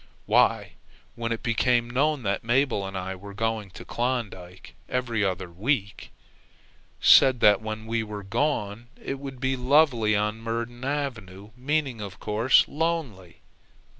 "Why, 0.25 0.71
when 1.13 1.31
it 1.31 1.43
became 1.43 1.87
known 1.87 2.23
that 2.23 2.43
Mabel 2.43 2.87
and 2.87 2.97
I 2.97 3.13
were 3.15 3.35
going 3.35 3.69
to 3.77 3.85
Klondike, 3.85 4.73
EVERY 4.89 5.23
OTHER 5.23 5.51
WEEK 5.51 6.09
said 6.99 7.39
that 7.41 7.61
when 7.61 7.85
we 7.85 8.01
were 8.01 8.23
gone, 8.23 8.87
it 8.99 9.19
would 9.19 9.39
be 9.39 9.55
lovely 9.55 10.15
on 10.15 10.41
Myrdon 10.41 10.83
Avenue, 10.83 11.51
meaning, 11.55 12.01
of 12.01 12.19
course, 12.19 12.67
lonely." 12.67 13.41